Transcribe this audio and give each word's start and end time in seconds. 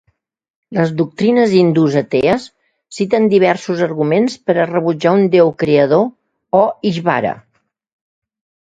Les 0.77 0.93
doctrines 1.01 1.53
hindús 1.57 1.97
atees 2.01 2.47
citen 3.01 3.29
diversos 3.35 3.85
arguments 3.89 4.39
per 4.49 4.57
a 4.57 4.67
rebutjar 4.73 5.15
a 5.15 5.21
un 5.21 5.31
Déu 5.37 5.53
creador 5.67 6.05
o 6.63 6.65
"Ishvara". 6.95 7.41